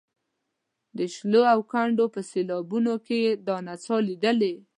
[0.97, 4.53] د شیلو او کندو په سیلاوونو کې یې دا نڅا لیدلې.